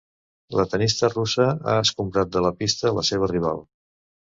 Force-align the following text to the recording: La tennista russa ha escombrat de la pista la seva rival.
La 0.59 0.65
tennista 0.71 1.11
russa 1.11 1.47
ha 1.51 1.77
escombrat 1.85 2.35
de 2.39 2.45
la 2.49 2.55
pista 2.65 2.97
la 3.01 3.09
seva 3.15 3.35
rival. 3.39 3.69